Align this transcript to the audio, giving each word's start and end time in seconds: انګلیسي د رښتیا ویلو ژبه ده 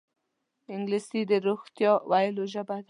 انګلیسي 0.73 1.21
د 1.29 1.31
رښتیا 1.47 1.91
ویلو 2.11 2.43
ژبه 2.53 2.75
ده 2.77 2.79